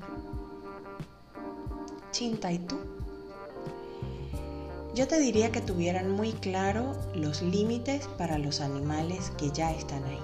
Chinta, 2.12 2.53
¿y 2.53 2.60
tú? 2.60 2.77
Yo 4.96 5.10
te 5.10 5.20
diría 5.20 5.51
que 5.51 5.60
tuvieran 5.60 6.10
muy 6.10 6.32
claro 6.32 6.96
los 7.13 7.41
límites 7.41 8.08
para 8.17 8.38
los 8.38 8.62
animales 8.62 9.34
que 9.38 9.51
ya 9.51 9.74
están 9.74 10.06
ahí. 10.06 10.24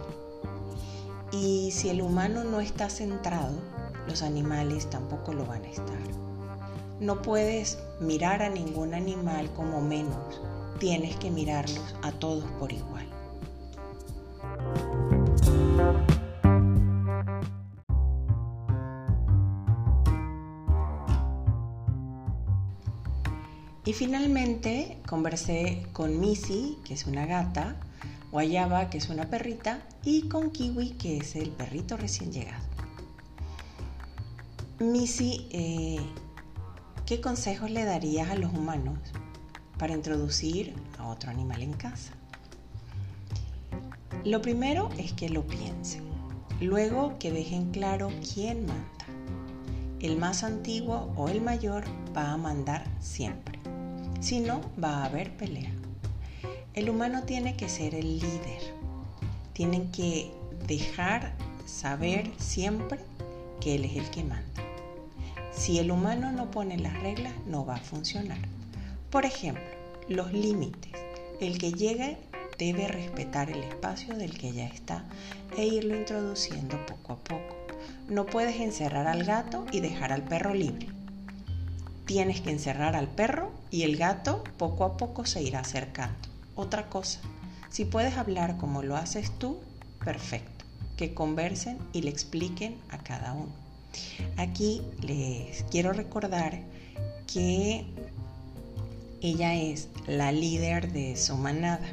Y 1.33 1.71
si 1.71 1.89
el 1.89 2.01
humano 2.01 2.45
no 2.45 2.61
está 2.61 2.89
centrado, 2.89 3.59
los 4.07 4.21
animales 4.21 4.89
tampoco 4.89 5.33
lo 5.33 5.45
van 5.45 5.65
a 5.65 5.69
estar. 5.69 5.99
No 7.01 7.21
puedes 7.21 7.79
mirar 7.99 8.41
a 8.41 8.47
ningún 8.47 8.93
animal 8.93 9.51
como 9.57 9.81
menos, 9.81 10.39
tienes 10.83 11.15
que 11.15 11.31
mirarlos 11.31 11.95
a 12.01 12.11
todos 12.11 12.43
por 12.59 12.73
igual. 12.73 13.07
Y 23.85 23.93
finalmente 23.93 24.99
conversé 25.07 25.87
con 25.93 26.19
Missy, 26.19 26.77
que 26.83 26.95
es 26.95 27.05
una 27.05 27.25
gata, 27.25 27.77
Guayaba, 28.33 28.89
que 28.89 28.97
es 28.97 29.07
una 29.07 29.29
perrita, 29.29 29.87
y 30.03 30.27
con 30.27 30.51
Kiwi, 30.51 30.97
que 30.97 31.15
es 31.19 31.37
el 31.37 31.51
perrito 31.51 31.95
recién 31.95 32.33
llegado. 32.33 32.65
Missy, 34.79 35.47
eh, 35.49 36.05
¿qué 37.05 37.21
consejos 37.21 37.71
le 37.71 37.85
darías 37.85 38.29
a 38.29 38.35
los 38.35 38.51
humanos 38.51 38.99
para 39.83 39.95
introducir 39.95 40.73
a 40.97 41.09
otro 41.09 41.29
animal 41.29 41.61
en 41.61 41.73
casa? 41.73 42.13
Lo 44.23 44.41
primero 44.41 44.89
es 44.97 45.11
que 45.11 45.27
lo 45.27 45.45
piensen. 45.45 46.05
Luego 46.61 47.19
que 47.19 47.33
dejen 47.33 47.71
claro 47.71 48.09
quién 48.33 48.65
manda. 48.65 49.05
El 49.99 50.15
más 50.15 50.45
antiguo 50.45 51.11
o 51.17 51.27
el 51.27 51.41
mayor 51.41 51.83
va 52.15 52.31
a 52.31 52.37
mandar 52.37 52.85
siempre. 53.01 53.59
Si 54.21 54.39
no, 54.39 54.61
va 54.81 54.99
a 54.99 55.05
haber 55.07 55.35
pelea. 55.35 55.73
El 56.75 56.89
humano 56.89 57.23
tiene 57.23 57.57
que 57.57 57.67
ser 57.67 57.93
el 57.93 58.19
líder. 58.19 58.61
Tienen 59.51 59.91
que 59.91 60.31
dejar 60.65 61.33
saber 61.65 62.31
siempre 62.37 63.01
que 63.59 63.75
él 63.75 63.83
es 63.83 63.97
el 63.97 64.09
que 64.11 64.23
manda. 64.23 64.63
Si 65.51 65.77
el 65.77 65.91
humano 65.91 66.31
no 66.31 66.51
pone 66.51 66.77
las 66.77 66.97
reglas, 67.01 67.33
no 67.47 67.65
va 67.65 67.75
a 67.75 67.81
funcionar. 67.81 68.39
Por 69.13 69.27
ejemplo, 69.27 69.61
los 70.07 70.33
límites. 70.33 70.91
El 71.39 71.59
que 71.59 71.71
llegue 71.71 72.17
debe 72.57 72.87
respetar 72.87 73.51
el 73.51 73.59
espacio 73.59 74.15
del 74.15 74.35
que 74.35 74.51
ya 74.53 74.65
está 74.65 75.05
e 75.55 75.67
irlo 75.67 75.95
introduciendo 75.95 76.83
poco 76.87 77.13
a 77.13 77.17
poco. 77.17 77.55
No 78.09 78.25
puedes 78.25 78.59
encerrar 78.59 79.05
al 79.05 79.23
gato 79.23 79.67
y 79.71 79.81
dejar 79.81 80.11
al 80.13 80.23
perro 80.23 80.55
libre. 80.55 80.87
Tienes 82.07 82.41
que 82.41 82.49
encerrar 82.49 82.95
al 82.95 83.07
perro 83.07 83.51
y 83.69 83.83
el 83.83 83.97
gato 83.97 84.43
poco 84.57 84.83
a 84.83 84.97
poco 84.97 85.27
se 85.27 85.43
irá 85.43 85.59
acercando. 85.59 86.27
Otra 86.55 86.89
cosa, 86.89 87.19
si 87.69 87.85
puedes 87.85 88.17
hablar 88.17 88.57
como 88.57 88.81
lo 88.81 88.95
haces 88.95 89.29
tú, 89.37 89.59
perfecto. 90.03 90.65
Que 90.97 91.13
conversen 91.13 91.77
y 91.93 92.01
le 92.01 92.09
expliquen 92.09 92.79
a 92.89 92.97
cada 92.97 93.33
uno. 93.33 93.53
Aquí 94.37 94.81
les 95.01 95.65
quiero 95.69 95.93
recordar 95.93 96.61
que 97.31 97.85
ella 99.23 99.55
es 99.55 99.87
la 100.05 100.33
líder 100.33 100.91
de 100.91 101.15
su 101.15 101.37
manada 101.37 101.87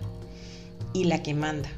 y 0.93 1.05
la 1.05 1.23
que 1.23 1.33
manda 1.33 1.71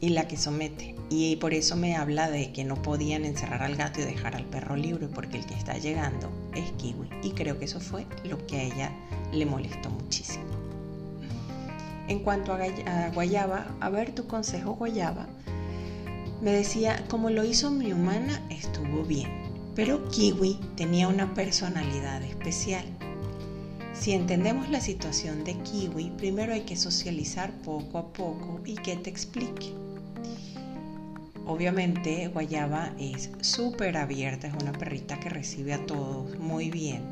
y 0.00 0.10
la 0.10 0.28
que 0.28 0.36
somete. 0.36 0.94
Y 1.08 1.36
por 1.36 1.54
eso 1.54 1.76
me 1.76 1.96
habla 1.96 2.30
de 2.30 2.52
que 2.52 2.62
no 2.64 2.74
podían 2.82 3.24
encerrar 3.24 3.62
al 3.62 3.74
gato 3.74 4.02
y 4.02 4.04
dejar 4.04 4.36
al 4.36 4.44
perro 4.44 4.76
libre 4.76 5.08
porque 5.08 5.38
el 5.38 5.46
que 5.46 5.54
está 5.54 5.78
llegando 5.78 6.30
es 6.54 6.70
Kiwi. 6.72 7.08
Y 7.22 7.30
creo 7.30 7.58
que 7.58 7.64
eso 7.64 7.80
fue 7.80 8.06
lo 8.24 8.46
que 8.46 8.58
a 8.58 8.62
ella 8.64 8.92
le 9.32 9.46
molestó 9.46 9.88
muchísimo. 9.88 10.44
En 12.06 12.20
cuanto 12.20 12.52
a, 12.52 13.08
Guayaba, 13.14 13.66
a 13.80 13.88
ver 13.88 14.14
tu 14.14 14.26
consejo 14.26 14.74
Guayaba, 14.74 15.26
me 16.42 16.52
decía, 16.52 17.02
como 17.08 17.30
lo 17.30 17.44
hizo 17.44 17.70
mi 17.70 17.92
humana, 17.92 18.46
estuvo 18.50 19.04
bien. 19.04 19.30
Pero 19.74 20.06
Kiwi 20.10 20.60
tenía 20.76 21.08
una 21.08 21.32
personalidad 21.32 22.22
especial 22.22 22.84
si 23.98 24.12
entendemos 24.12 24.68
la 24.68 24.80
situación 24.80 25.42
de 25.42 25.54
Kiwi, 25.54 26.10
primero 26.16 26.52
hay 26.52 26.60
que 26.60 26.76
socializar 26.76 27.50
poco 27.62 27.98
a 27.98 28.12
poco 28.12 28.60
y 28.64 28.74
que 28.76 28.96
te 28.96 29.10
explique. 29.10 29.72
Obviamente 31.46 32.28
Guayaba 32.28 32.92
es 32.98 33.30
súper 33.40 33.96
abierta, 33.96 34.46
es 34.46 34.54
una 34.62 34.72
perrita 34.72 35.18
que 35.18 35.30
recibe 35.30 35.72
a 35.72 35.84
todos 35.84 36.38
muy 36.38 36.70
bien 36.70 37.08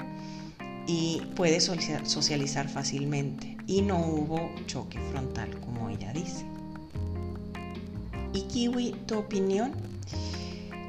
y 0.86 1.22
puede 1.34 1.60
socializar 1.60 2.68
fácilmente 2.68 3.56
y 3.66 3.82
no 3.82 3.98
hubo 3.98 4.50
choque 4.66 4.98
frontal 5.10 5.58
como 5.60 5.88
ella 5.88 6.12
dice. 6.12 6.44
¿Y 8.32 8.42
Kiwi, 8.42 8.92
tu 9.06 9.18
opinión? 9.18 9.72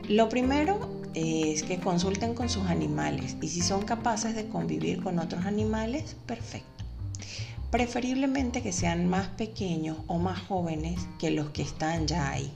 Lo 0.10 0.30
primero 0.30 0.97
es 1.17 1.63
que 1.63 1.79
consulten 1.79 2.36
con 2.36 2.47
sus 2.47 2.67
animales 2.67 3.38
y 3.41 3.47
si 3.47 3.62
son 3.62 3.83
capaces 3.86 4.36
de 4.36 4.47
convivir 4.47 5.01
con 5.01 5.17
otros 5.17 5.47
animales, 5.47 6.15
perfecto. 6.27 6.86
Preferiblemente 7.71 8.62
que 8.62 8.71
sean 8.71 9.09
más 9.09 9.27
pequeños 9.29 9.97
o 10.05 10.19
más 10.19 10.39
jóvenes 10.39 11.00
que 11.17 11.31
los 11.31 11.50
que 11.50 11.63
están 11.63 12.05
ya 12.05 12.29
ahí, 12.29 12.51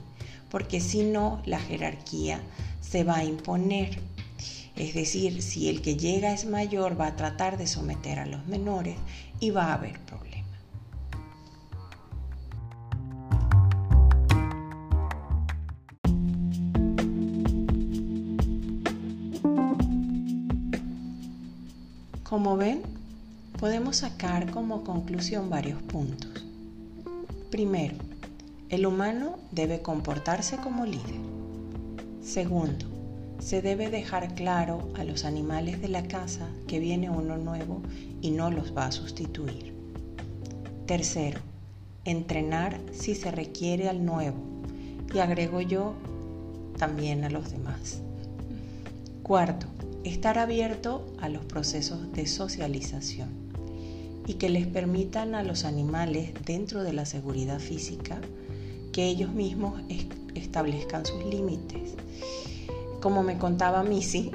porque 0.48 0.80
si 0.80 1.02
no, 1.02 1.42
la 1.44 1.58
jerarquía 1.58 2.40
se 2.80 3.02
va 3.02 3.16
a 3.16 3.24
imponer. 3.24 3.98
Es 4.76 4.94
decir, 4.94 5.42
si 5.42 5.68
el 5.68 5.82
que 5.82 5.96
llega 5.96 6.32
es 6.32 6.46
mayor, 6.46 6.98
va 6.98 7.08
a 7.08 7.16
tratar 7.16 7.58
de 7.58 7.66
someter 7.66 8.20
a 8.20 8.26
los 8.26 8.46
menores 8.46 8.96
y 9.40 9.50
va 9.50 9.66
a 9.66 9.74
haber 9.74 9.98
problemas. 10.00 10.31
Como 22.32 22.56
ven, 22.56 22.80
podemos 23.60 23.96
sacar 23.96 24.50
como 24.50 24.84
conclusión 24.84 25.50
varios 25.50 25.82
puntos. 25.82 26.46
Primero, 27.50 27.96
el 28.70 28.86
humano 28.86 29.36
debe 29.50 29.82
comportarse 29.82 30.56
como 30.56 30.86
líder. 30.86 31.20
Segundo, 32.22 32.86
se 33.38 33.60
debe 33.60 33.90
dejar 33.90 34.34
claro 34.34 34.88
a 34.96 35.04
los 35.04 35.26
animales 35.26 35.82
de 35.82 35.88
la 35.88 36.08
casa 36.08 36.48
que 36.66 36.78
viene 36.78 37.10
uno 37.10 37.36
nuevo 37.36 37.82
y 38.22 38.30
no 38.30 38.50
los 38.50 38.74
va 38.74 38.86
a 38.86 38.92
sustituir. 38.92 39.74
Tercero, 40.86 41.40
entrenar 42.06 42.80
si 42.94 43.14
se 43.14 43.30
requiere 43.30 43.90
al 43.90 44.06
nuevo 44.06 44.38
y 45.14 45.18
agrego 45.18 45.60
yo 45.60 45.92
también 46.78 47.24
a 47.24 47.28
los 47.28 47.52
demás. 47.52 48.00
Cuarto, 49.22 49.66
estar 50.04 50.38
abierto 50.38 51.06
a 51.20 51.28
los 51.28 51.44
procesos 51.44 52.12
de 52.12 52.26
socialización 52.26 53.30
y 54.26 54.34
que 54.34 54.48
les 54.48 54.66
permitan 54.66 55.34
a 55.34 55.42
los 55.42 55.64
animales 55.64 56.30
dentro 56.44 56.82
de 56.82 56.92
la 56.92 57.06
seguridad 57.06 57.58
física 57.58 58.20
que 58.92 59.06
ellos 59.06 59.32
mismos 59.32 59.80
establezcan 60.34 61.06
sus 61.06 61.24
límites. 61.24 61.94
Como 63.00 63.22
me 63.22 63.38
contaba 63.38 63.82
Missy, 63.82 64.30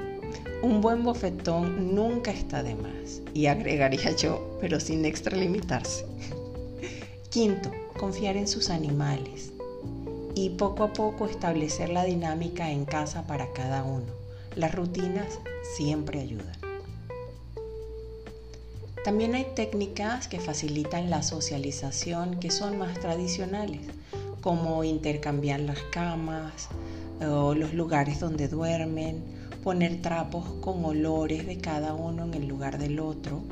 un 0.62 0.80
buen 0.80 1.04
bofetón 1.04 1.94
nunca 1.94 2.32
está 2.32 2.62
de 2.62 2.74
más, 2.74 3.22
y 3.32 3.46
agregaría 3.46 4.14
yo, 4.16 4.58
pero 4.60 4.80
sin 4.80 5.04
extralimitarse. 5.04 6.04
Quinto, 7.30 7.70
confiar 7.96 8.36
en 8.36 8.48
sus 8.48 8.68
animales 8.68 9.52
y 10.34 10.50
poco 10.50 10.84
a 10.84 10.92
poco 10.92 11.26
establecer 11.26 11.90
la 11.90 12.04
dinámica 12.04 12.70
en 12.70 12.84
casa 12.84 13.26
para 13.26 13.52
cada 13.52 13.84
uno. 13.84 14.17
Las 14.58 14.74
rutinas 14.74 15.38
siempre 15.76 16.18
ayudan. 16.18 16.58
También 19.04 19.36
hay 19.36 19.46
técnicas 19.54 20.26
que 20.26 20.40
facilitan 20.40 21.10
la 21.10 21.22
socialización 21.22 22.40
que 22.40 22.50
son 22.50 22.76
más 22.76 22.98
tradicionales, 22.98 23.82
como 24.40 24.82
intercambiar 24.82 25.60
las 25.60 25.78
camas 25.92 26.70
o 27.20 27.54
los 27.54 27.72
lugares 27.72 28.18
donde 28.18 28.48
duermen, 28.48 29.22
poner 29.62 30.02
trapos 30.02 30.44
con 30.60 30.84
olores 30.84 31.46
de 31.46 31.58
cada 31.58 31.94
uno 31.94 32.24
en 32.24 32.34
el 32.34 32.48
lugar 32.48 32.78
del 32.78 32.98
otro, 32.98 33.42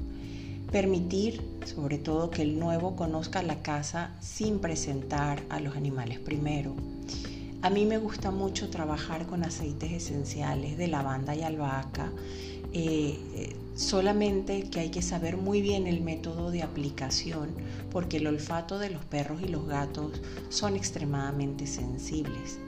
permitir 0.73 1.41
sobre 1.67 1.99
todo 1.99 2.31
que 2.31 2.43
el 2.43 2.59
nuevo 2.59 2.97
conozca 2.97 3.45
la 3.45 3.63
casa 3.63 4.11
sin 4.19 4.59
presentar 4.59 5.41
a 5.51 5.61
los 5.61 5.77
animales 5.77 6.19
primero 6.19 6.75
a 7.67 7.71
mí 7.71 7.85
me 7.85 7.99
gusta 7.99 8.31
mucho 8.31 8.71
trabajar 8.71 9.27
con 9.27 9.43
aceites 9.43 9.91
esenciales 9.91 10.79
de 10.79 10.87
lavanda 10.87 11.35
y 11.35 11.43
albahaca, 11.43 12.13
eh, 12.73 13.57
solamente 13.75 14.71
que 14.71 14.79
hay 14.79 14.91
que 14.91 15.03
saber 15.03 15.37
muy 15.37 15.63
bien 15.63 15.89
el 15.89 16.01
método 16.01 16.53
de 16.53 16.63
aplicación 16.63 17.51
porque 17.91 18.19
el 18.19 18.29
olfato 18.29 18.79
de 18.79 18.91
los 18.91 19.05
perros 19.05 19.43
y 19.43 19.49
los 19.49 19.67
gatos 19.67 20.13
son 20.49 20.77
extremadamente 20.77 21.67
sensibles 21.67 22.61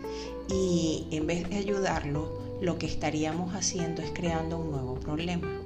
y 0.50 1.06
en 1.12 1.28
vez 1.28 1.48
de 1.48 1.58
ayudarlo, 1.58 2.58
lo 2.60 2.76
que 2.76 2.86
estaríamos 2.86 3.54
haciendo 3.54 4.02
es 4.02 4.10
creando 4.10 4.58
un 4.58 4.72
nuevo 4.72 4.98
problema. 4.98 5.62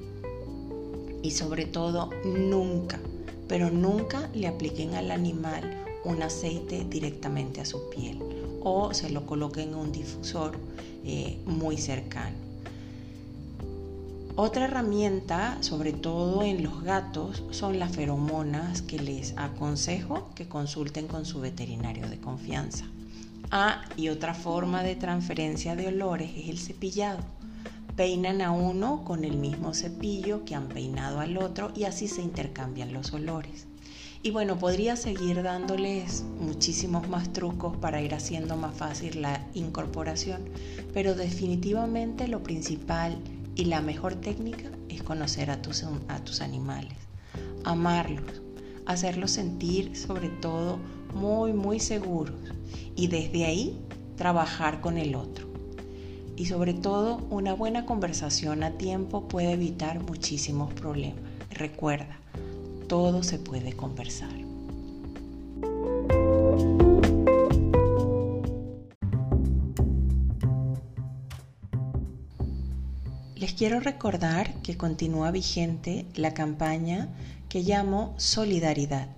Y 1.22 1.30
sobre 1.30 1.64
todo, 1.64 2.10
nunca, 2.26 3.00
pero 3.48 3.70
nunca 3.70 4.28
le 4.34 4.46
apliquen 4.46 4.94
al 4.94 5.10
animal 5.10 5.84
un 6.04 6.22
aceite 6.22 6.84
directamente 6.84 7.62
a 7.62 7.64
su 7.64 7.88
piel 7.88 8.41
o 8.64 8.94
se 8.94 9.10
lo 9.10 9.26
coloque 9.26 9.62
en 9.62 9.74
un 9.74 9.92
difusor 9.92 10.58
eh, 11.04 11.40
muy 11.46 11.76
cercano. 11.76 12.36
Otra 14.34 14.64
herramienta, 14.64 15.58
sobre 15.60 15.92
todo 15.92 16.42
en 16.42 16.62
los 16.62 16.82
gatos, 16.82 17.44
son 17.50 17.78
las 17.78 17.94
feromonas 17.94 18.80
que 18.80 18.98
les 18.98 19.34
aconsejo 19.36 20.30
que 20.34 20.48
consulten 20.48 21.06
con 21.06 21.26
su 21.26 21.40
veterinario 21.40 22.08
de 22.08 22.18
confianza. 22.18 22.86
Ah, 23.50 23.82
y 23.98 24.08
otra 24.08 24.32
forma 24.32 24.82
de 24.82 24.96
transferencia 24.96 25.76
de 25.76 25.88
olores 25.88 26.30
es 26.34 26.48
el 26.48 26.58
cepillado. 26.58 27.22
Peinan 27.94 28.40
a 28.40 28.52
uno 28.52 29.04
con 29.04 29.24
el 29.24 29.36
mismo 29.36 29.74
cepillo 29.74 30.46
que 30.46 30.54
han 30.54 30.68
peinado 30.68 31.20
al 31.20 31.36
otro 31.36 31.70
y 31.76 31.84
así 31.84 32.08
se 32.08 32.22
intercambian 32.22 32.94
los 32.94 33.12
olores. 33.12 33.66
Y 34.24 34.30
bueno, 34.30 34.56
podría 34.56 34.94
seguir 34.94 35.42
dándoles 35.42 36.22
muchísimos 36.38 37.08
más 37.08 37.32
trucos 37.32 37.76
para 37.76 38.00
ir 38.00 38.14
haciendo 38.14 38.56
más 38.56 38.76
fácil 38.76 39.20
la 39.20 39.44
incorporación, 39.52 40.42
pero 40.94 41.16
definitivamente 41.16 42.28
lo 42.28 42.40
principal 42.44 43.18
y 43.56 43.64
la 43.64 43.80
mejor 43.80 44.14
técnica 44.14 44.70
es 44.88 45.02
conocer 45.02 45.50
a 45.50 45.60
tus, 45.60 45.84
a 46.06 46.24
tus 46.24 46.40
animales, 46.40 46.96
amarlos, 47.64 48.42
hacerlos 48.86 49.32
sentir 49.32 49.96
sobre 49.96 50.28
todo 50.28 50.78
muy, 51.14 51.52
muy 51.52 51.80
seguros 51.80 52.36
y 52.94 53.08
desde 53.08 53.44
ahí 53.44 53.80
trabajar 54.16 54.80
con 54.80 54.98
el 54.98 55.16
otro. 55.16 55.48
Y 56.36 56.46
sobre 56.46 56.74
todo, 56.74 57.18
una 57.28 57.54
buena 57.54 57.86
conversación 57.86 58.62
a 58.62 58.78
tiempo 58.78 59.26
puede 59.26 59.52
evitar 59.52 60.00
muchísimos 60.00 60.72
problemas. 60.72 61.22
Recuerda, 61.50 62.20
todo 62.92 63.22
se 63.22 63.38
puede 63.38 63.72
conversar. 63.72 64.34
Les 73.34 73.54
quiero 73.54 73.80
recordar 73.80 74.52
que 74.60 74.76
continúa 74.76 75.30
vigente 75.30 76.04
la 76.16 76.34
campaña 76.34 77.08
que 77.48 77.62
llamo 77.62 78.12
Solidaridad 78.18 79.08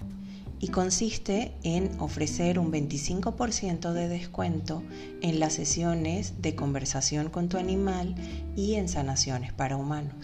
y 0.60 0.68
consiste 0.68 1.50
en 1.64 2.00
ofrecer 2.00 2.60
un 2.60 2.70
25% 2.70 3.92
de 3.92 4.06
descuento 4.06 4.84
en 5.20 5.40
las 5.40 5.54
sesiones 5.54 6.40
de 6.40 6.54
conversación 6.54 7.28
con 7.28 7.48
tu 7.48 7.56
animal 7.56 8.14
y 8.54 8.74
en 8.74 8.88
sanaciones 8.88 9.52
para 9.52 9.76
humanos, 9.76 10.14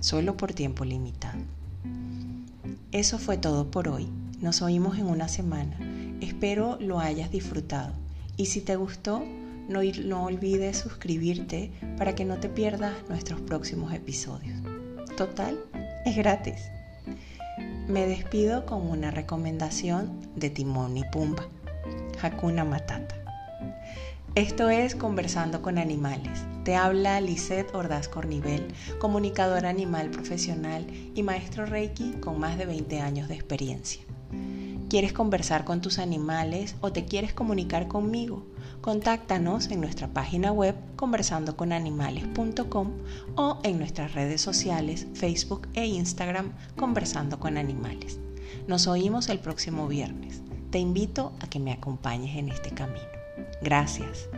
solo 0.00 0.36
por 0.36 0.52
tiempo 0.52 0.84
limitado. 0.84 1.61
Eso 2.92 3.18
fue 3.18 3.38
todo 3.38 3.70
por 3.70 3.88
hoy. 3.88 4.06
Nos 4.42 4.60
oímos 4.60 4.98
en 4.98 5.06
una 5.06 5.26
semana. 5.26 5.78
Espero 6.20 6.76
lo 6.78 7.00
hayas 7.00 7.30
disfrutado. 7.30 7.94
Y 8.36 8.46
si 8.46 8.60
te 8.60 8.76
gustó, 8.76 9.22
no, 9.66 9.80
no 10.04 10.24
olvides 10.24 10.76
suscribirte 10.76 11.72
para 11.96 12.14
que 12.14 12.26
no 12.26 12.36
te 12.36 12.50
pierdas 12.50 12.92
nuestros 13.08 13.40
próximos 13.40 13.94
episodios. 13.94 14.60
Total, 15.16 15.58
es 16.04 16.16
gratis. 16.18 16.60
Me 17.88 18.06
despido 18.06 18.66
con 18.66 18.86
una 18.86 19.10
recomendación 19.10 20.20
de 20.36 20.50
Timón 20.50 20.98
y 20.98 21.04
Pumba, 21.04 21.48
Hakuna 22.20 22.66
Matata. 22.66 23.16
Esto 24.34 24.70
es 24.70 24.94
Conversando 24.94 25.60
con 25.60 25.76
Animales. 25.76 26.46
Te 26.64 26.74
habla 26.74 27.20
Lisette 27.20 27.74
Ordaz 27.74 28.08
Cornivel, 28.08 28.66
comunicadora 28.98 29.68
animal 29.68 30.08
profesional 30.08 30.86
y 31.14 31.22
maestro 31.22 31.66
Reiki 31.66 32.12
con 32.12 32.40
más 32.40 32.56
de 32.56 32.64
20 32.64 32.98
años 33.02 33.28
de 33.28 33.34
experiencia. 33.34 34.00
¿Quieres 34.88 35.12
conversar 35.12 35.66
con 35.66 35.82
tus 35.82 35.98
animales 35.98 36.76
o 36.80 36.92
te 36.92 37.04
quieres 37.04 37.34
comunicar 37.34 37.88
conmigo? 37.88 38.46
Contáctanos 38.80 39.70
en 39.70 39.82
nuestra 39.82 40.08
página 40.08 40.50
web 40.50 40.76
conversandoconanimales.com 40.96 42.90
o 43.36 43.58
en 43.62 43.78
nuestras 43.78 44.14
redes 44.14 44.40
sociales 44.40 45.08
Facebook 45.12 45.68
e 45.74 45.84
Instagram 45.84 46.52
Conversando 46.78 47.38
con 47.38 47.58
Animales. 47.58 48.18
Nos 48.66 48.86
oímos 48.86 49.28
el 49.28 49.40
próximo 49.40 49.88
viernes. 49.88 50.40
Te 50.70 50.78
invito 50.78 51.34
a 51.40 51.48
que 51.48 51.60
me 51.60 51.72
acompañes 51.72 52.38
en 52.38 52.48
este 52.48 52.70
camino. 52.70 53.11
Gracias. 53.60 54.28